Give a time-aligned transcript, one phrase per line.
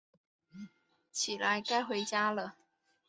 [1.11, 2.55] 起来，该回家了